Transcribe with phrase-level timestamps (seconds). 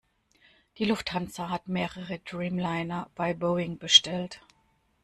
[0.79, 4.41] Die Lufthansa hat mehrere Dreamliner bei Boeing bestellt.